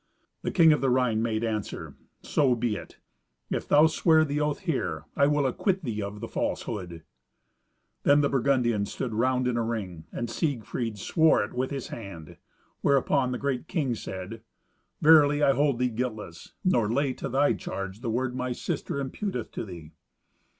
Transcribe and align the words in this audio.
The 0.41 0.49
king 0.49 0.73
of 0.73 0.81
the 0.81 0.89
Rhine 0.89 1.21
made 1.21 1.43
answer, 1.43 1.95
"So 2.23 2.55
be 2.55 2.75
it. 2.75 2.97
If 3.51 3.67
thou 3.67 3.85
swear 3.85 4.25
the 4.25 4.41
oath 4.41 4.61
here, 4.61 5.03
I 5.15 5.27
will 5.27 5.45
acquit 5.45 5.83
thee 5.83 6.01
of 6.01 6.21
the 6.21 6.27
falsehood." 6.27 7.03
Then 8.01 8.21
the 8.21 8.29
Burgundians 8.29 8.91
stood 8.91 9.13
round 9.13 9.47
in 9.47 9.57
a 9.57 9.63
ring, 9.63 10.05
and 10.11 10.27
Siegfried 10.27 10.97
swore 10.97 11.43
it 11.43 11.53
with 11.53 11.69
his 11.69 11.89
hand; 11.89 12.37
whereupon 12.81 13.31
the 13.31 13.37
great 13.37 13.67
king 13.67 13.93
said, 13.93 14.41
"Verily, 15.03 15.43
I 15.43 15.51
hold 15.53 15.77
thee 15.77 15.89
guiltless, 15.89 16.53
nor 16.65 16.91
lay 16.91 17.13
to 17.13 17.29
thy 17.29 17.53
charge 17.53 17.99
the 18.01 18.09
word 18.09 18.35
my 18.35 18.53
sister 18.53 18.95
imputeth 18.95 19.51
to 19.51 19.63
thee." 19.65 19.91